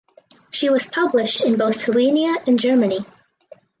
She 0.49 0.67
was 0.71 0.87
published 0.87 1.41
in 1.45 1.59
both 1.59 1.75
Slovenia 1.75 2.37
and 2.47 2.57
Germany. 2.57 3.05